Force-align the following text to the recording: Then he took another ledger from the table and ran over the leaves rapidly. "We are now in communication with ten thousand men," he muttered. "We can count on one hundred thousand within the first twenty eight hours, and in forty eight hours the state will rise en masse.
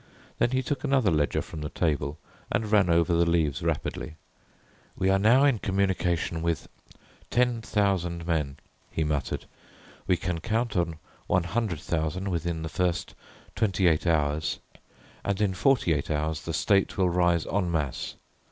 Then 0.39 0.49
he 0.49 0.63
took 0.63 0.83
another 0.83 1.11
ledger 1.11 1.43
from 1.43 1.61
the 1.61 1.69
table 1.69 2.17
and 2.51 2.71
ran 2.71 2.89
over 2.89 3.13
the 3.13 3.23
leaves 3.23 3.61
rapidly. 3.61 4.15
"We 4.95 5.11
are 5.11 5.19
now 5.19 5.43
in 5.43 5.59
communication 5.59 6.41
with 6.41 6.67
ten 7.29 7.61
thousand 7.61 8.25
men," 8.25 8.57
he 8.89 9.03
muttered. 9.03 9.45
"We 10.07 10.17
can 10.17 10.39
count 10.39 10.75
on 10.75 10.97
one 11.27 11.43
hundred 11.43 11.81
thousand 11.81 12.29
within 12.29 12.63
the 12.63 12.67
first 12.67 13.13
twenty 13.55 13.85
eight 13.87 14.07
hours, 14.07 14.57
and 15.23 15.39
in 15.39 15.53
forty 15.53 15.93
eight 15.93 16.09
hours 16.09 16.41
the 16.45 16.53
state 16.53 16.97
will 16.97 17.07
rise 17.11 17.45
en 17.45 17.69
masse. 17.71 18.15